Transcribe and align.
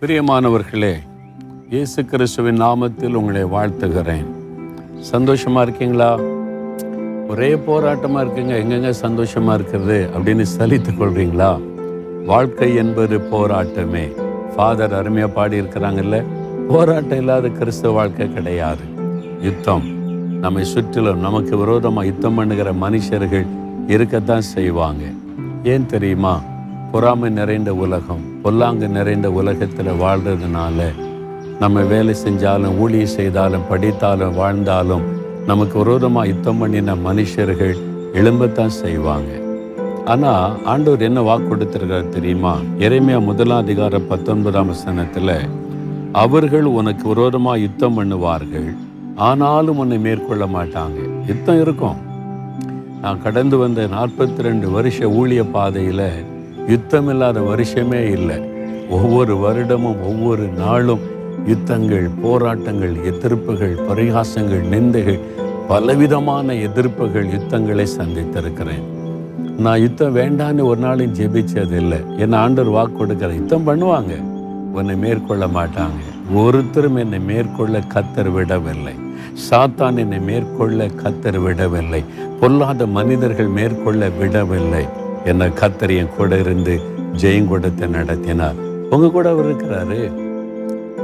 பிரியமானவர்களே 0.00 0.94
இயேசு 1.70 2.04
கிறிஸ்துவின் 2.04 2.62
நாமத்தில் 2.62 3.12
உங்களை 3.12 3.44
வாழ்த்துகிறேன். 3.44 4.24
சந்தோஷமா 5.12 5.62
இருக்கீங்களா? 5.62 6.18
ஒரே 7.28 7.54
போராட்டமா 7.54 8.18
இருக்குங்க. 8.18 8.56
எங்கெங்க 8.64 8.92
சந்தோஷமா 9.02 9.54
இருக்கிறது 9.54 10.08
அப்படின்னு 10.18 10.44
சலித்துக் 10.58 11.00
கொள்றீங்களா? 11.00 11.60
வாழ்க்கை 12.26 12.74
என்பது 12.74 13.18
போராட்டமே. 13.18 14.12
ஃபாதர் 14.56 14.92
அருமையா 14.92 15.26
பாடி 15.26 15.60
இருக்கிறாங்கல்ல 15.60 16.24
போராட்டம் 16.68 17.18
இல்லாத 17.18 17.48
கிறிஸ்துவ 17.48 17.94
வாழ்க்கை 17.94 18.32
கிடையாது. 18.32 18.82
யுத்தம் 19.40 19.84
நம்மை 20.38 20.64
சுற்றிலும் 20.64 21.20
நமக்கு 21.20 21.56
விரோதமாக 21.56 22.06
யுத்தம் 22.06 22.34
பண்ணுகிற 22.34 22.72
மனுஷர்கள் 22.72 23.46
இருக்கத்தான் 23.86 24.40
செய்வாங்க. 24.40 25.02
ஏன் 25.62 25.86
தெரியுமா? 25.86 26.40
பொறாமை 26.92 27.30
நிறைந்த 27.30 27.74
உலகம் 27.74 28.22
பொல்லாங்கு 28.42 28.88
நிறைந்த 28.88 29.30
உலகத்தில் 29.30 29.98
வாழ்கிறதுனால 30.02 30.78
நம்ம 31.60 31.80
வேலை 31.80 32.14
செஞ்சாலும் 32.24 32.76
ஊழியம் 32.78 33.14
செய்தாலும் 33.16 33.66
படித்தாலும் 33.70 34.34
வாழ்ந்தாலும் 34.34 35.04
நமக்கு 35.46 35.78
விரோதமாக 35.78 36.26
யுத்தம் 36.26 36.58
பண்ணின 36.58 36.94
மனுஷர்கள் 36.94 37.74
எழும்பத்தான் 38.12 38.74
செய்வாங்க. 38.82 39.30
ஆனால் 40.04 40.64
ஆண்டவர் 40.64 41.00
என்ன 41.00 41.22
வாக்கு 41.22 41.48
கொடுத்துருக்காரு 41.48 42.08
தெரியுமா? 42.08 42.54
இறைமையா 42.78 43.18
முதலாம் 43.24 43.62
அதிகார 43.64 43.98
பத்தொன்பதாம் 43.98 44.66
வசனத்தில் 44.66 45.34
அவர்கள் 46.12 46.64
உனக்கு 46.64 47.08
விரோதமாக 47.08 47.58
யுத்தம் 47.58 47.96
பண்ணுவார்கள் 47.98 48.68
ஆனாலும் 49.28 49.78
உன்னை 49.78 49.98
மேற்கொள்ள 49.98 50.46
மாட்டாங்க. 50.46 50.98
யுத்தம் 51.26 51.60
இருக்கும். 51.60 51.98
நான் 53.02 53.22
கடந்து 53.22 53.56
வந்த 53.58 53.86
நாற்பத்தி 53.86 54.40
ரெண்டு 54.48 54.70
வருஷ 54.70 54.98
ஊழிய 55.20 55.42
பாதையில் 55.52 56.08
யுத்தம் 56.68 57.08
இல்லாத 57.08 57.40
வருஷமே 57.40 58.00
இல்லை. 58.10 58.36
ஒவ்வொரு 58.90 59.34
வருடமும் 59.36 60.00
ஒவ்வொரு 60.02 60.46
நாளும் 60.46 61.00
யுத்தங்கள் 61.46 62.10
போராட்டங்கள் 62.22 62.94
எதிர்ப்புகள் 62.94 63.74
பரிகாசங்கள் 63.88 64.64
நிந்தைகள் 64.72 65.20
பலவிதமான 65.68 66.52
எதிர்ப்புகள் 66.52 67.30
யுத்தங்களை 67.32 67.86
சந்தித்திருக்கிறேன். 67.98 68.84
நான் 69.58 69.80
யுத்தம் 69.80 70.16
வேண்டான்னு 70.16 70.62
ஒரு 70.62 70.80
நாளும் 70.80 71.14
ஜெபிச்சது 71.14 71.76
இல்லை. 71.76 71.98
என்னை 72.16 72.38
ஆண்டர் 72.38 72.70
வாக்கு 72.70 72.96
கொடுக்கிற 72.96 73.32
யுத்தம் 73.32 73.66
பண்ணுவாங்க. 73.66 74.14
உன்னை 74.72 74.96
மேற்கொள்ள 74.96 75.46
மாட்டாங்க. 75.46 76.00
ஒருத்தரும் 76.34 76.96
என்னை 76.96 77.20
மேற்கொள்ள 77.20 77.78
கத்தர் 77.94 78.32
விடவில்லை. 78.32 78.94
சாத்தான் 79.50 79.96
என்னை 79.96 80.18
மேற்கொள்ள 80.20 80.86
கத்தர் 80.86 81.42
விடவில்லை. 81.42 82.04
பொல்லாத 82.40 82.86
மனிதர்கள் 82.86 83.46
மேற்கொள்ள 83.46 84.08
விடவில்லை. 84.08 84.86
என்ன 85.30 85.46
கத்தர் 85.46 85.96
என் 85.96 86.10
கூட 86.16 86.38
இருந்து 86.38 86.80
ஜெயங்கொடத்தை 87.22 87.88
நடத்தினார். 87.88 88.58
உங்க 88.90 89.10
கூட 89.10 89.30
அவர் 89.30 89.46
இருக்கிறாரு. 89.46 90.00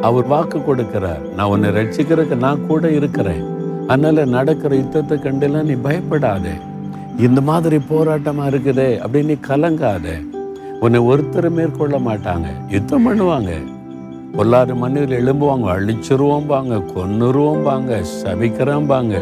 அவர் 0.03 0.27
வாக்கு 0.27 0.59
கொடுக்கிறார். 0.59 1.35
நான் 1.37 1.47
உன்னை 1.47 1.71
ரட்சிக்கிறதுக்கு 1.71 2.37
நான் 2.37 2.67
கூட 2.67 2.91
இருக்கிறேன். 2.91 3.43
அதனால 3.87 4.25
நடக்கிற 4.25 4.77
யுத்தத்தை 4.77 5.19
கண்டெல்லாம் 5.19 5.63
நீ 5.63 5.73
பயப்படாதே. 5.73 6.55
இந்த 7.19 7.41
மாதிரி 7.41 7.77
போராட்டமா 7.77 8.45
இருக்குதே 8.53 8.91
அப்படின்னு 9.05 9.25
நீ 9.25 9.37
கலங்காத. 9.49 10.07
உன்னை 10.81 11.01
ஒருத்தர் 11.01 11.51
மேற்கொள்ள 11.51 11.99
மாட்டாங்க. 11.99 12.47
யுத்தம் 12.69 13.07
பண்ணுவாங்க. 13.09 13.51
பொல்லாறு 14.37 14.75
மண்ணில் 14.75 15.17
எழும்புவாங்க 15.21 15.67
அழிச்சிருவோம்பாங்க 15.77 16.83
கொன்னுருவோம்பாங்க 16.95 18.05
சபிக்கிறோம்பாங்க 18.25 19.17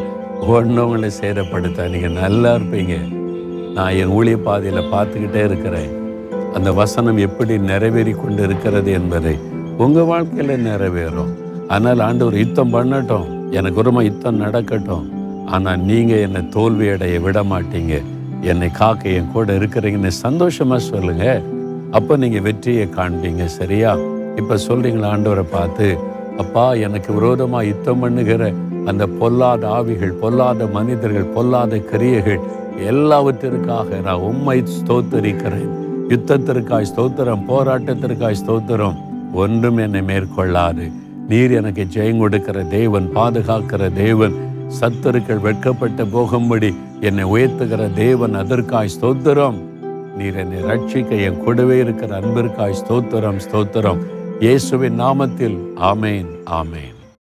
ஒன்றவங்களை 0.48 1.10
சேரப்படுத்த 1.20 1.88
நீங்கள் 1.90 2.18
நல்லா 2.22 2.54
இருப்பீங்க. 2.54 2.96
நான் 3.74 3.96
என் 4.00 4.12
ஊழிய 4.16 4.36
பாதையில் 4.46 4.90
பார்த்துக்கிட்டே 4.92 5.42
இருக்கிறேன். 5.48 5.90
அந்த 6.56 6.72
வசனம் 6.72 7.18
எப்படி 7.26 7.58
நிறைவேறி 7.58 8.12
கொண்டு 8.12 8.42
இருக்கிறது 8.42 8.90
என்பதை 8.92 9.34
உங்கள் 9.84 10.08
வாழ்க்கையில் 10.12 10.64
நிறைவேறும். 10.68 11.30
ஆனால் 11.74 12.00
ஆண்டவர் 12.06 12.40
யுத்தம் 12.42 12.72
பண்ணட்டும். 12.74 13.28
எனக்கு 13.58 13.80
உரிமை 13.82 14.02
யுத்தம் 14.04 14.40
நடக்கட்டும். 14.44 15.06
ஆனால் 15.54 15.80
நீங்கள் 15.90 16.24
என்னை 16.26 16.42
தோல்வி 16.48 16.88
அடைய 16.94 17.20
விட 17.20 17.38
மாட்டீங்க. 17.52 17.94
என்னை 18.50 18.70
காக்க 18.80 19.08
என் 19.18 19.32
கூட 19.32 19.52
இருக்கிறீங்கன்னு 19.60 20.12
சந்தோஷமாக 20.24 20.88
சொல்லுங்கள் 20.92 21.42
அப்போ 21.98 22.16
நீங்கள் 22.16 22.44
வெற்றியை 22.48 22.86
காண்பீங்க. 22.98 23.44
சரியா? 23.58 23.92
இப்போ 24.40 24.54
சொல்கிறீங்களா 24.68 25.08
ஆண்டவரை 25.14 25.46
பார்த்து 25.56 25.86
அப்பா 26.42 26.66
எனக்கு 26.86 27.10
விரோதமாக 27.18 27.68
யுத்தம் 27.70 28.02
பண்ணுகிற 28.02 28.42
அந்த 28.88 29.06
பொல்லாத 29.06 29.68
ஆவிகள் 29.68 30.14
பொல்லாத 30.22 30.66
மனிதர்கள் 30.66 31.32
பொல்லாத 31.34 31.78
கிரியைகள் 31.90 32.42
எல்லாவற்றிற்காக 32.90 33.98
நான் 34.06 34.26
உம்மை 34.30 34.58
ஸ்தோத்தரிக்கிறேன். 34.76 35.72
யுத்தத்திற்காய் 36.12 36.90
ஸ்தோத்திரம் 36.90 37.46
போராட்டத்திற்காய் 37.50 38.40
ஸ்தோத்திரம் 38.42 38.98
ஒன்றும் 39.32 39.76
என்னை 39.76 40.02
மேற்கொள்ளாது. 40.02 40.86
நீர் 41.28 41.52
எனக்கு 41.58 41.82
ஜெயம் 41.96 42.18
கொடுக்கிற 42.18 42.62
தேவன் 42.76 43.08
பாதுகாக்கிற 43.16 43.92
தேவன் 43.94 44.36
சத்துருக்கள் 44.80 45.44
வெட்கப்பட்டு 45.46 46.06
போகும்படி 46.06 46.70
என்னை 47.00 47.24
உயர்த்துகிற 47.24 47.82
தேவன் 47.94 48.34
அதற்காய் 48.34 48.94
ஸ்தோத்திரம். 48.96 49.58
நீர் 50.18 50.38
என்னை 50.44 50.60
ரட்சிக்க 50.70 51.20
என் 51.26 51.42
கூடவே 51.44 51.78
இருக்கிற 51.78 52.20
அன்பிற்காய் 52.20 52.80
ஸ்தோத்திரம் 52.82 53.42
ஸ்தோத்திரம். 53.46 54.00
இயேசுவின் 54.40 54.98
நாமத்தில் 55.00 55.58
ஆமேன் 55.90 56.30
ஆமேன். 56.60 56.99